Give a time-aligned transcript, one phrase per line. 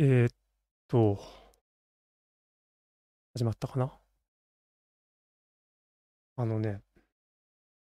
[0.00, 0.30] えーっ
[0.86, 1.18] と、
[3.34, 3.92] 始まったかな？
[6.36, 6.82] あのね、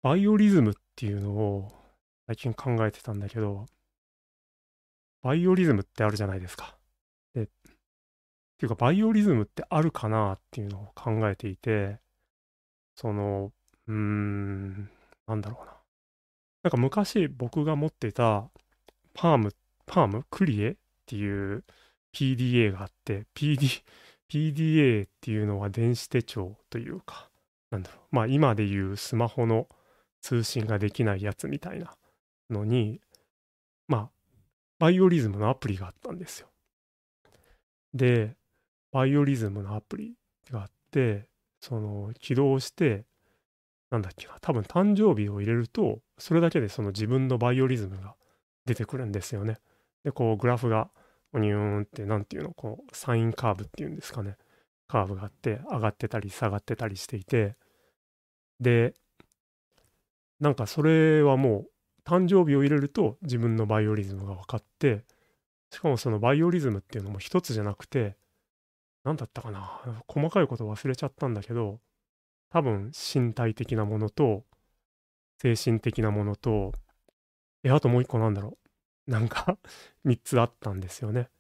[0.03, 1.71] バイオリズムっていうのを
[2.27, 3.67] 最近考えてたんだけど、
[5.23, 6.77] バイオリズムってあるじゃないですか。
[7.35, 7.71] で、って
[8.63, 12.01] いうか、バイオリズムってあるかなっていうのを考えていて、
[12.97, 13.53] その、
[13.87, 14.91] うーん、
[15.29, 15.73] なんだろうな。
[16.65, 18.51] なんか昔僕が持ってた
[19.15, 19.55] パーム、
[19.87, 20.25] パーム？
[20.31, 20.77] クリエっ
[21.07, 21.65] ていう
[22.15, 23.83] PDA があって、PD、
[24.29, 27.31] PDA っていうのは電子手帳というか、
[27.71, 29.69] なんだろう、まあ今でいうスマホの
[30.21, 31.97] 通信ができないやつみたいな
[32.51, 33.01] のに、
[33.89, 34.11] まあ、
[34.79, 36.49] バイオリズムのアプリがあったんですよ。
[37.95, 38.37] で、
[38.91, 40.15] バイオリズムのアプリ
[40.51, 41.27] があって、
[41.61, 43.05] その起動して、
[43.91, 48.15] なんだっけな、多分誕生日を入れると、それだけでその自分のバイオリズムが
[48.65, 49.59] 出てくるんですよね。
[50.05, 50.91] で、こうグラフが
[51.33, 54.37] オニューンって、なんていうの、こう、サインカーブっていうんですかね。
[54.89, 57.57] カーブがあって、上がってたり下がってたりしていて、
[58.61, 58.95] で、
[60.41, 61.71] なんかそれはもう、
[62.05, 65.05] 誕生日を入れると自分のバイオリズムが分かって、
[65.71, 68.17] しかもそのバイオリズムっていうのも一つじゃなくて、
[69.05, 71.81] 何だったかな細かいこと忘れちゃったんだけど、
[72.51, 74.45] 多分身体的なものと、
[75.41, 76.73] 精神的なものと、
[77.65, 78.62] え、あともう一個なんだろう。
[79.07, 79.59] なんか
[80.05, 81.31] 3つあったんですよね。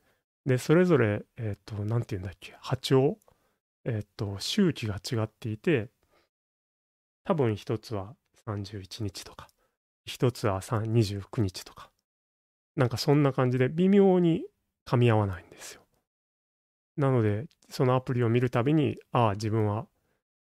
[0.46, 3.19] で、それぞれ、えっ、ー、と、なんて言うんだっけ、波長、
[3.84, 5.91] えっ、ー、と、周期が違っていて、
[7.24, 9.48] 多分1つは31日とか、
[10.06, 11.91] 1つは29日とか、
[12.74, 14.44] なんかそんな感じで微妙に
[14.86, 15.82] 噛み合わないんですよ。
[16.97, 19.86] なので、そのアプリを見るたびに、ああ、自分は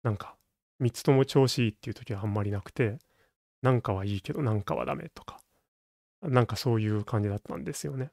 [0.03, 0.35] なんか
[0.81, 2.97] 3つとも調子いいっていう時はあんまりなくて、
[3.61, 5.39] なんかはいいけどなんかはダメとか、
[6.23, 8.11] なんかそういう感じだったんですよね。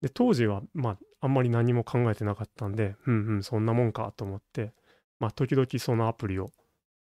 [0.00, 4.72] で、当時は、まあ、あんまり何も考えてなかったんで、うんうん、そんなもんかと思って、
[5.18, 6.50] まあ、時々そのアプリを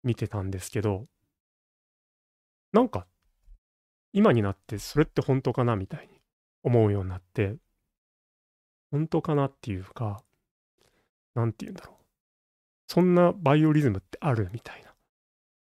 [0.04, 1.06] 見てたんですけど、
[2.72, 3.08] なんか、
[4.14, 6.22] 今になってそれって本当かなみたいに
[6.64, 7.56] 思うようになって、
[8.92, 10.24] 本当かなっていうか、
[11.36, 11.96] なんて言うんだろう。
[12.88, 14.94] そんなバイオリズムってあるみたいな。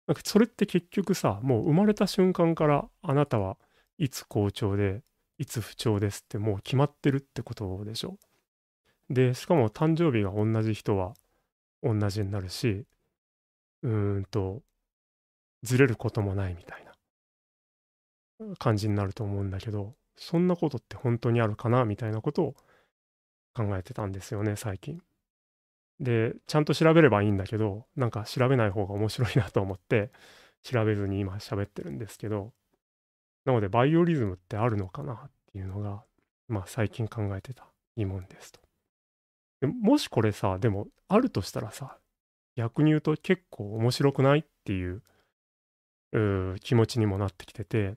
[0.06, 3.58] なんかそれって結局さ、もう生まれた瞬間からあなたは
[3.98, 5.02] いつ好調で、
[5.38, 8.18] いつ不調ですってもう決まってるってことでしょ？
[9.10, 11.14] で、しかも誕生日が同じ人は
[11.82, 12.84] 同じになるし、
[13.82, 14.62] うーんと、
[15.62, 16.84] ずれることもないみたい
[18.38, 22.54] な感じになると思うんだけど、そんなことって本当にあるかなみたいなことを
[23.54, 25.00] 考えてたんですよね、最近。
[26.00, 30.10] で、ちゃんと調べればいいんだけど、なんか調べない方が面白いなと思って、
[30.62, 32.52] 調べずに今喋ってるんですけど、
[33.46, 36.02] なので、バイオリズムってあるのかなっていうのが、
[36.48, 38.60] まあ、最近考えてた疑問ですと。
[39.62, 41.96] でもしこれさ、でも、あるとしたらさ、
[42.56, 45.02] 逆に言うと結構面白くないっていう
[46.60, 47.94] 気持ちにもなってきてて、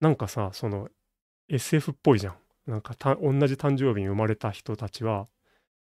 [0.00, 0.88] なんかさ、その
[1.48, 2.36] SF っぽいじゃん。
[2.66, 5.26] なんか同じ誕生日に生まれた人たちは、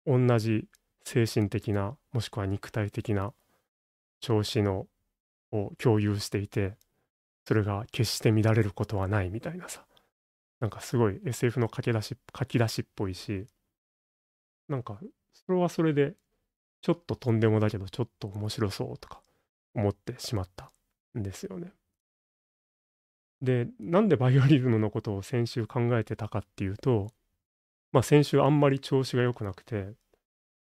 [0.07, 0.69] 同じ
[1.05, 3.33] 精神的な、もしくは肉体的な
[4.21, 4.87] 調子の
[5.53, 6.77] を共有していて、
[7.47, 9.85] それが決して乱れることはないみたいなさ。
[10.61, 13.47] なんかすごい SF の書き出し書き出しっぽいし。
[14.69, 15.01] なんか
[15.33, 16.15] それはそれで
[16.81, 19.21] ちょっととんでもだけどちょっと面白そうとか
[19.75, 20.71] 思ってしまった
[21.19, 21.73] んですよね。
[23.43, 27.09] でなんでバイオリズムのことを先週考えてたかっていうと
[27.91, 29.95] まあ先週あんまり調子が良くなくて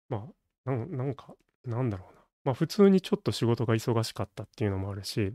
[0.09, 0.27] ま
[0.65, 1.33] あなんか
[1.65, 2.21] なんだろうな。
[2.43, 5.33] まあ普通にちょっと仕事が忙しかったっていうのもあるし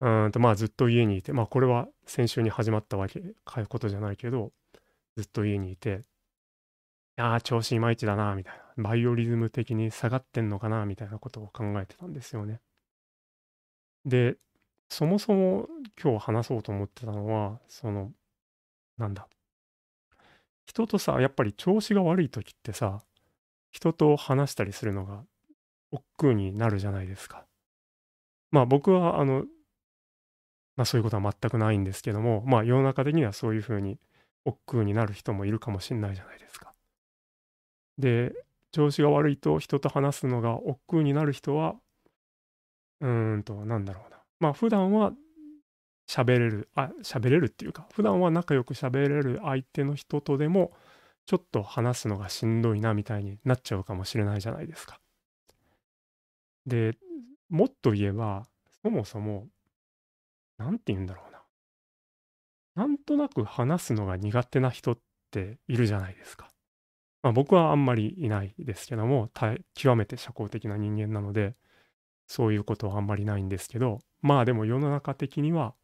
[0.00, 4.52] うんとまあずっと家にいて、まあこれは先週に始まったわけ、かうことじゃないけど、
[5.16, 6.02] ずっと家にいて、
[7.18, 8.82] いやー、調子いまいちだな、みたいな。
[8.84, 12.60] バイオリズム的に下がってんのかな、みたいなことを考えてたんですよね。
[14.04, 14.36] で、
[14.90, 15.66] そもそも
[16.00, 18.12] 今日話そうと思ってたのは、その、
[18.98, 19.28] なんだ。
[20.66, 23.02] 人とさ、やっぱり調子が悪い時ってさ、
[23.72, 25.24] 人と話したりするのが
[25.90, 27.46] 億劫になるじゃないですか。
[28.50, 29.44] まあ僕はあの
[30.76, 33.98] まあ、そういうことは全くないんですけども、まあ、世の中的にはそういうふうに
[34.44, 36.72] 億劫になる人もいるかもしれないじゃないですか。
[37.98, 38.32] で、
[38.72, 41.76] 調子が悪いと人と話すのが億劫になる人は、
[43.00, 44.18] うーんと、なんだろうな。
[44.38, 45.12] まあ、普段は
[46.08, 50.72] 喋れる、あ、喋れるっていうか、普段は仲良く喋れる相手の人とでも、
[51.26, 55.00] ちょっと話すのがしんどいなみたいになっちゃうかもしれないじゃないですか。
[56.66, 56.96] で、
[57.48, 58.44] もっと言えば、
[58.82, 59.48] そもそも
[60.58, 61.42] なんて言うんだろうな。
[62.74, 64.98] なんとなく話すのが苦手な人っ
[65.30, 66.48] ているじゃないですか。
[67.22, 69.30] まあ、僕はあんまりいないですけども、
[69.74, 71.56] 極めて社交的な人間なので、
[72.28, 75.74] そういうことはあんまりないんですけど、まあでも世の中的には、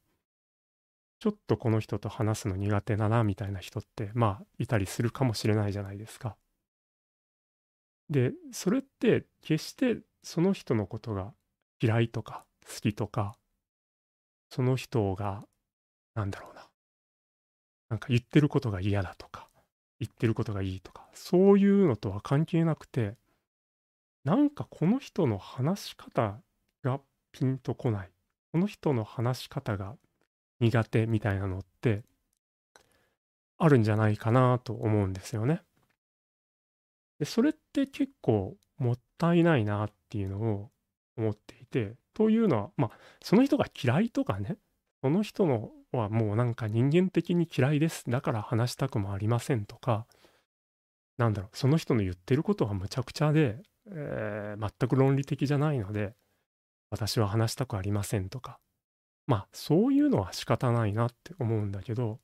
[1.18, 6.36] ちょっとこの人と話すの苦手だなみたいな人って、まあいたりするかもしれないじゃないですか。
[8.10, 11.32] で、それって決してその人のことが
[11.80, 13.34] 嫌いとか好きとか、
[14.52, 15.42] その人が、
[16.14, 16.68] なんだろうな、
[17.88, 19.48] なんか言ってることが嫌だとか、
[19.98, 23.16] 言ってることがいいとか、そういうのとは関係なくて、
[24.24, 26.38] なんかこの人の話し方
[26.84, 27.00] が
[27.32, 28.10] ピンとこない。
[28.52, 29.96] この人の話し方が
[30.60, 32.02] 苦手みたいなのって
[33.56, 35.62] あるんじゃないかなと思うんですよね。
[37.18, 40.70] で、それって結構もったいないなっていうのを
[41.16, 42.90] 思っていて、というのは、まあ、
[43.22, 44.56] その人が嫌いとかね、
[45.02, 48.04] その人のはもうなんか人間的に嫌いです。
[48.08, 50.06] だから話したくもありませんとか、
[51.18, 56.14] なんだろう、その人の言ってることはむちゃくちゃで、えー、全く論理的じゃないので、
[56.90, 58.58] 私は話したくありませんとか、
[59.26, 62.20] まあ、そういうのは仕方ないなって思うんだけど、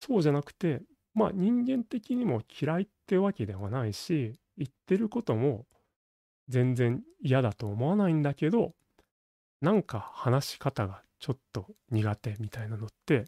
[0.00, 0.82] そうじゃなくて、
[1.14, 5.66] まあ人間的にも嫌いってわけではないし、言ってることも
[6.48, 8.74] 全然嫌だと思わないんだけど、
[9.60, 13.26] なんか話し方がちょっと苦手みたいなのって、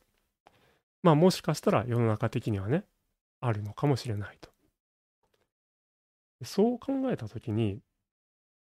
[1.02, 2.84] まあもしかしたら世の中的にはね、
[3.40, 4.50] あるのかもしれないと。
[6.44, 7.80] そう考えた時に、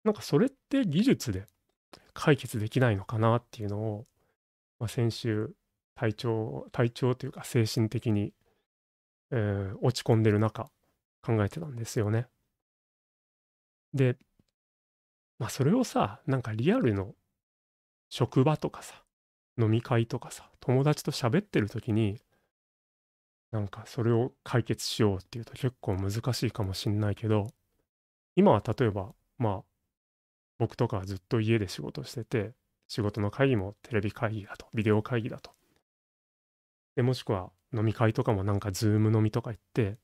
[0.04, 1.46] なんかそれって技術で
[2.12, 4.06] 解決できないのかなっていうのを、
[4.78, 5.54] まあ、先週
[5.94, 8.32] 体調体調というか精神的に、
[9.30, 10.70] えー、落ち込んでる中
[11.22, 12.26] 考えてたんですよね。
[13.94, 14.16] で、
[15.42, 17.14] まあそれをさなんかリアルの
[18.08, 18.94] 職場とかさ
[19.60, 22.18] 飲み会とかさ友達と喋ってる時に
[23.50, 27.48] なんかそれを解決しようっていうと結構難しいかもしんないけど
[28.36, 29.62] 今は例えばまあ
[30.62, 32.52] 僕とかはずっと家で仕事してて、
[32.86, 35.50] 仕事の会議もテレビ会議だと、ビデオ会議だと。
[36.94, 39.98] で、もしくは飲み会とかもなんかズーム飲みとか言って、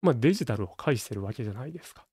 [0.00, 2.06] まあデジタルを介してるわけじゃないですか。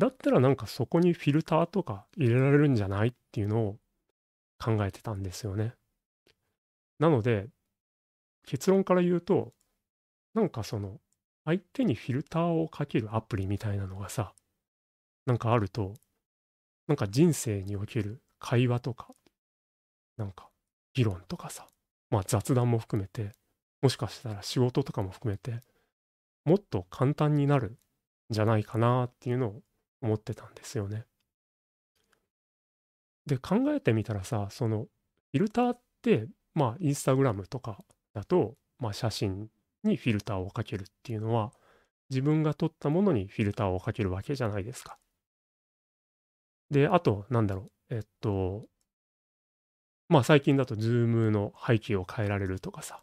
[0.00, 3.76] だったらなんかそこにフィルターとか入れられるんじゃないっていうのを
[4.58, 5.74] 考えてたんですよね。
[6.98, 7.48] なので、
[8.46, 9.52] 結論から言うと、
[10.32, 11.00] なんかその、
[11.44, 14.32] 相手にフィルターをかけるアプリみたいなのがさ、
[15.26, 15.92] なんかあると、
[16.88, 19.08] なんか人生における会話とか、
[20.16, 20.48] なんか
[20.94, 21.66] 議論とかさ、
[22.08, 23.32] まあ雑談も含めて、
[23.82, 25.60] もしかしたら仕事とかも含めて、
[26.46, 27.76] もっと簡単になるん
[28.30, 29.62] じゃないかなっていうのを
[30.02, 31.04] 思ってたんですよね。
[33.26, 37.78] で、考えてみたらさ、そのフィルターって、まあインスタグラムとか
[38.14, 39.48] だと、まあ写真
[39.84, 41.52] にフィルターをかけるっていうのは、
[42.10, 44.98] 自分が撮ったものにフィルターをかけるわけじゃないですか。
[46.70, 48.66] で、あと、なんだろう、えっと、
[50.08, 53.02] まあ最近だと Zoom の背景を変えられるとかさ、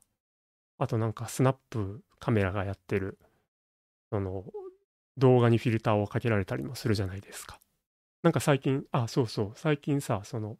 [0.77, 3.17] あとなんかスナップカメラがやってる、
[4.11, 4.43] その
[5.17, 7.59] 動画にフィルターをかけられたりもするじゃないですか。
[8.23, 10.57] なんか最近、あ、そうそう、最近さ、その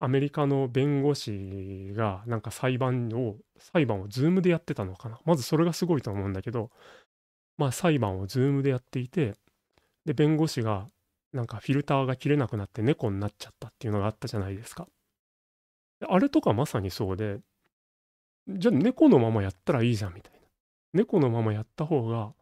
[0.00, 5.20] アメリカの弁護士がなんか裁判を、裁判を Zoom でやってたのかな。
[5.24, 6.70] まずそれがすごいと思うんだけど、
[7.58, 9.34] まあ裁判を Zoom でやっていて、
[10.06, 10.88] で、弁護士が
[11.32, 14.88] なんかフィルターが切れなくなって猫になっちゃったっていうのがあったじゃないですか。
[16.08, 17.40] あれとかまさにそうで、
[18.48, 20.38] じゃあ猫のままやったらいいじゃんみたいな。
[20.94, 22.32] 猫のままやった方が、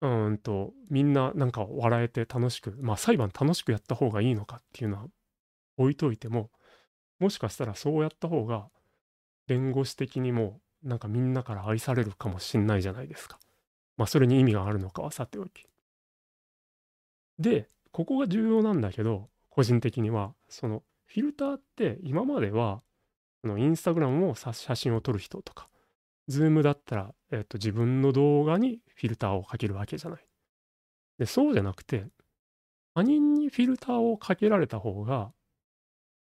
[0.00, 5.06] うんと、みんななんか笑えて楽しく、まあ裁判楽しくやった方がいいのかっていうのは
[5.76, 6.50] 置いといても、
[7.18, 8.68] もしかしたらそうやった方が、
[9.46, 13.38] 弁護士的にもなんかみんなから愛されるかもしんないじゃないですか。
[13.96, 15.66] まあそれに意味があるのかはさておき。
[17.38, 22.82] で、ここが重要なんだけど、個人的には、そのフィルターって今までは、
[23.40, 25.68] そのインスタグラムを写真を撮る人とか、
[26.28, 30.26] ズームだったら、えっと、自分の動画にフィルターをかけるわけじゃない。
[31.18, 32.06] で、そうじゃなくて、
[32.94, 35.32] 他人にフィルターをかけられた方が、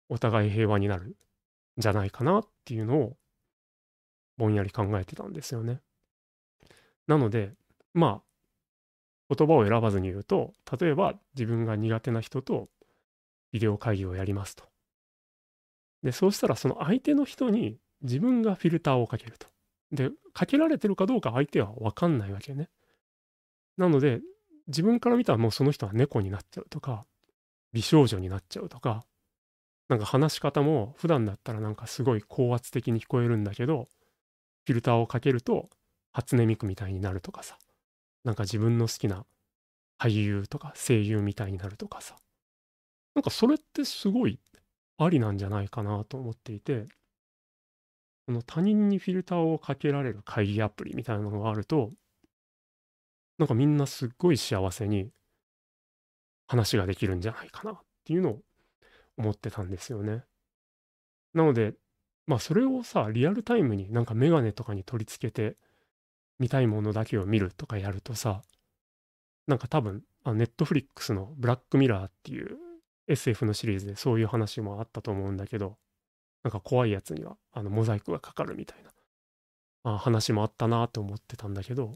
[0.08, 1.14] お互い平和になるん
[1.78, 3.16] じゃないかなっていうのを、
[4.36, 5.80] ぼんやり考えてたんですよね。
[7.08, 7.54] なので、
[7.92, 8.22] ま
[9.28, 12.68] あ、言葉を選ばずに言うと、例えば自分が苦手な人と
[13.50, 14.64] ビデオ会議をやりますと。
[16.04, 19.48] で、そうしたらその相手の人に自分がフィルターをかけると。
[19.90, 22.68] で、かけられてるかどうか相手は分かんないわけね。
[23.76, 24.20] なので、
[24.66, 27.06] 自分から見たらもうその人は猫になっちゃうとか、
[27.72, 29.04] 美少女になっちゃうとか、
[29.88, 33.88] なんか話し方も普段だったらなんかすごい高圧的に聞こえるんだけど、
[34.64, 35.68] フィルターをかけると
[36.12, 37.58] 初音ミクみたいになるとかさ、
[38.24, 39.24] なんか自分の好きな
[39.98, 42.16] 俳優とか声優みたいになるとかさ、
[43.14, 44.38] なんかそれってすごい
[44.98, 46.86] ありなんじゃないかなと思っていて、
[48.26, 51.92] その他人にフィルターをかけられる会議アプリみたいなのがあると、
[53.38, 55.10] なんかみんなすっごい幸せに
[56.46, 58.42] 話ができるんじゃないかなっていうのを
[59.16, 60.24] 思ってたんですよね。
[61.32, 61.74] なので、
[62.26, 65.56] まあそれをさ、リアルタイムになんかメガネとかに取り付けて
[66.38, 68.42] 見たいものだけを見るとかやるとさ、
[69.46, 72.58] なんか多分、ネットフリックスのブラックミラーっていう
[73.08, 75.76] SF のシリーズでそういう話もあったと思うんだけど、
[76.42, 78.90] なんか怖いやつにはあのモザイクがかかるみたいな
[79.92, 81.92] あ話もあったなと思ってたんだけど、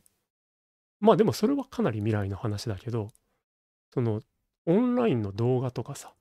[1.00, 3.10] まあでもそれはかなり未来の話だけど、
[3.92, 4.22] その
[4.66, 6.14] オンラインの動画とかさ、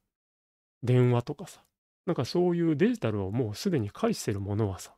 [0.84, 1.64] 電話とかさ、
[2.06, 4.94] なんかそういうデジタルをもうすでに介してるものはさ、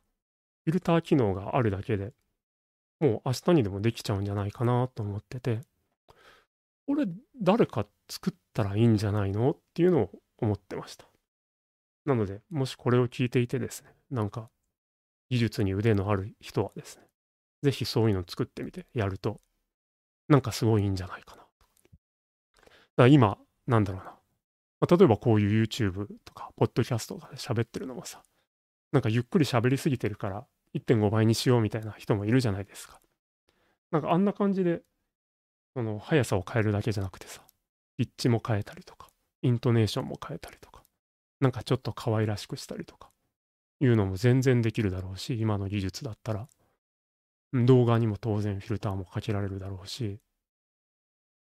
[0.64, 2.12] フィルター機能があるだけで
[3.00, 5.60] もう明日にでもできちゃうんじゃないかなと思ってて、
[6.86, 7.06] これ
[7.40, 11.06] 誰か作ったらいいんじゃないのっていうのを思ってました。
[12.06, 14.48] なので、もしこれを聞いていてですね、なんか
[15.28, 17.02] 技術に腕のある人はですね、
[17.62, 19.40] ぜひそういうのを作ってみてやると、
[20.28, 21.42] なんかすごいいいんじゃないかな。
[22.96, 24.10] だ今、なんだろうな。
[24.80, 28.22] まあ、例えばこういう YouTube とか、ポッドキャストとかで喋ってるのもさ、
[28.92, 33.00] なんかゆっくり喋りすぎてるから、1.5倍にしようみたいな人もいるじゃないですか。
[33.90, 34.82] なんかあんな感じで、
[35.74, 37.42] その速さを変えるだけじゃなくてさ、
[37.96, 39.08] ピッチも変えたりとか、
[39.42, 40.75] イントネーションも変えたりとか、
[41.40, 43.10] なんかちょっと可愛らしくしたりとか、
[43.80, 46.48] いうのも全然できるだろうし、今の技術だったら、
[47.52, 50.18] 動画にも当然フィルターもかけられるだろうし、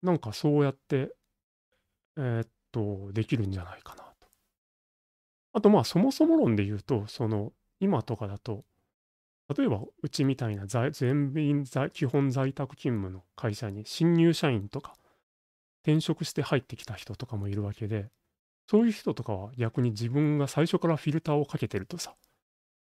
[0.01, 1.15] なんかそうやって、
[2.17, 4.27] えー、っと、できるんじゃないかなと。
[5.53, 8.65] あとまあそもそも論で言うと、その今とかだと、
[9.56, 11.63] 例えばうちみたいな全員
[11.94, 14.94] 基本在宅勤務の会社に新入社員とか
[15.84, 18.10] 転職して入ってきた人とかもいるわけで
[18.70, 22.16] そういう人とかは逆に自分が最初からフィルターをかけてるとさ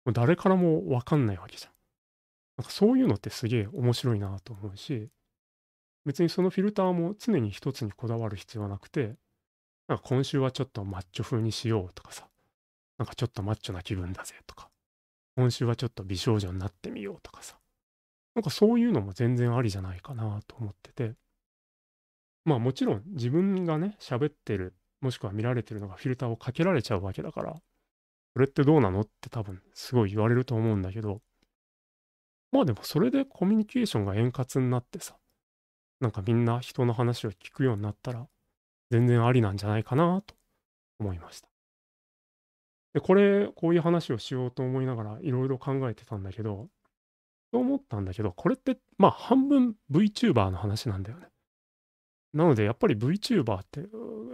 [0.04, 1.72] もう誰からも分かんないわけじゃん。
[2.58, 5.08] なんかそういうのってすげえ面白いなと思うし
[6.04, 9.16] 別にそのフィルターも常に一つにこだわる必要はなくて
[9.88, 12.26] なんか今週はちょっとマッチョ風にしようとかさ
[12.98, 14.68] なんかちょっとマッチョな気分だぜとか
[15.36, 17.56] 今週はちょっと美少女になってみようとかさ。
[18.34, 21.14] なんかそういうのも全然ありじゃないかなと思ってて。
[22.44, 27.60] まあもちろん自分がね、喋ってる、もしくは見られてるのがフィルターをかけられちゃうわけだから、
[28.34, 31.20] それってどうなのって多分すごい言われると思うんだけど、
[32.52, 35.16] まあでもそれでコミュニケーションが円滑になってさ、
[36.00, 38.26] なんかみんな人の話を聞くようになったら、
[38.90, 40.34] 全然ありなんじゃないかなと
[41.00, 41.48] 思いました。
[42.94, 46.68] で、これ、こういう話をしようと思いながらいろいろ考えてたんだけど、
[47.52, 51.28] そう思ったんだけど、これって、まあ半分 VTuber の話なんだよね。
[52.34, 53.80] なので、やっぱり VTuber って、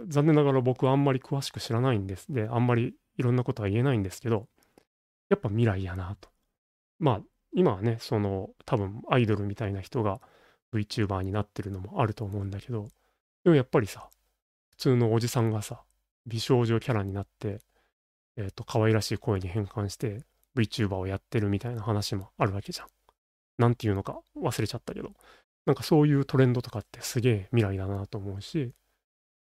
[0.07, 2.31] 残念ながら僕はあんまり詳しく知らないんです。
[2.31, 4.47] で、あんまりいろんなことは言えないんですけど、
[5.29, 6.29] やっぱ未来やなと。
[6.99, 7.21] まあ、
[7.53, 10.21] 今はね、その、多分アイドルみたいな人が
[10.73, 12.87] VTuber になってるのもあると思うんだけど、
[13.43, 14.09] でもやっぱりさ、
[14.71, 15.81] 普通のおじさんがさ、
[16.25, 17.59] 美少女キャラになって、
[18.37, 20.23] えっ、ー、と、可愛らしい声に変換して
[20.55, 22.87] VTuber をやってるみたいな話もあるわけじゃん。
[23.57, 25.11] なんていうのか忘れちゃったけど、
[25.65, 28.71] なんかそういうトレンドとかってすげえ未来だなと思うし、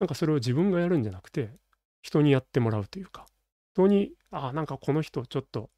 [0.04, 1.48] なんかそれを自分がやるんじゃなくて、
[2.02, 3.24] 人にやってもらうというか、
[3.72, 5.70] 人に、ああ、なんかこの人ちょっと、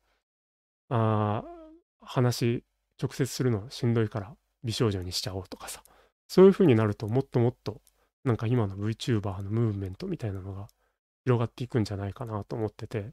[0.89, 2.65] ああ、話、
[3.01, 5.85] 直接するのしんどいから美少女にしちゃおうとかさ、
[6.27, 7.81] そういう風になるともっともっと、
[8.25, 10.67] なんか今の VTuber のムーブメントみたいなのが
[11.23, 13.13] 広がっていくんじゃないかなと思ってて、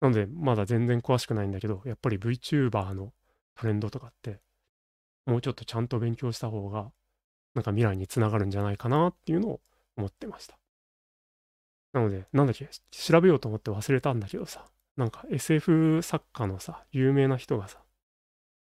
[0.00, 3.12] なので、まだ全然詳しくないんだけど、やっぱり VTuber の
[3.56, 4.38] トレンドとかって、
[5.26, 6.92] もうちょっとちゃんと勉強した方が、
[7.56, 9.60] なんか未来につながるんじゃないかなっていうのを
[10.00, 10.58] 思ってました。
[11.92, 14.64] なので、なんだっけ、調べようと思って忘れたんだけどさ、
[14.96, 17.82] なんか SF 作家のさ、有名な人がさ、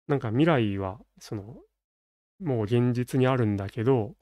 [0.08, 1.58] なんか未来は、その、
[2.42, 4.16] もう現実にあるんだけど、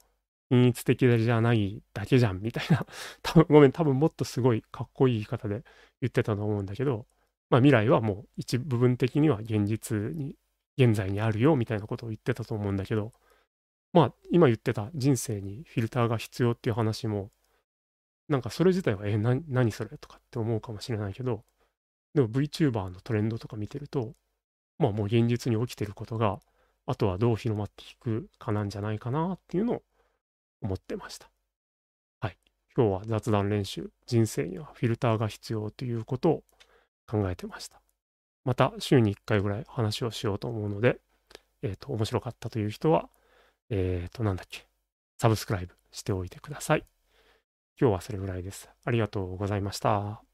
[0.52, 2.84] 均一的じゃないだけじゃんみたいな
[3.22, 5.64] 多分ごめん多分もっとすごいかっこいい言い方で
[6.02, 7.06] 言ってたと思うんだけど
[7.48, 10.36] まあ未来はもう一部分的には現実に
[10.76, 13.14] 現在にあるよみたいなことを言ってたと思うんだけど
[13.92, 17.30] まあ今言ってた人生にフィルターが必要っていう話も
[18.28, 21.42] なんかそれ自体はえな何それとかって思うかもしれないけど
[22.14, 24.12] でも VTuber のトレンドとか見てると
[24.78, 26.38] まあもう現実に起きてることが
[26.86, 29.82] あとはどう広まっていくかなんじゃないかなっていうのを
[30.62, 31.30] 思ってました。
[32.20, 32.36] はい。
[32.76, 36.42] 今日は雑談練習、人生にはフィルターが必要ということを
[37.06, 37.80] 考えてました。
[38.44, 40.98] また週に1回ぐらい話をしようと思うので、
[41.62, 43.08] えっ、と、面白かったという人は、
[43.74, 44.66] えっ、と、なんだっけ、
[45.18, 46.84] サブスクライブしておいてください。
[47.80, 48.68] 今日はそれぐらいです。
[48.84, 50.31] ありがとうございました。